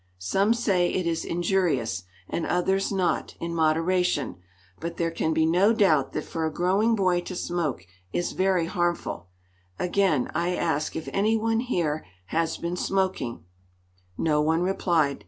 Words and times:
Some 0.17 0.55
say 0.55 0.91
it 0.91 1.05
is 1.05 1.23
injurious, 1.23 2.05
and 2.27 2.47
others 2.47 2.91
not, 2.91 3.35
in 3.39 3.53
moderation. 3.53 4.37
But 4.79 4.97
there 4.97 5.11
can 5.11 5.31
be 5.31 5.45
no 5.45 5.73
doubt 5.73 6.13
that 6.13 6.23
for 6.23 6.43
a 6.43 6.51
growing 6.51 6.95
boy 6.95 7.21
to 7.21 7.35
smoke 7.35 7.85
is 8.11 8.31
very 8.31 8.65
harmful. 8.65 9.27
Again 9.77 10.31
I 10.33 10.55
ask 10.55 10.95
if 10.95 11.07
anyone 11.13 11.59
here 11.59 12.03
has 12.33 12.57
been 12.57 12.77
smoking?" 12.77 13.45
No 14.17 14.41
one 14.41 14.63
replied. 14.63 15.19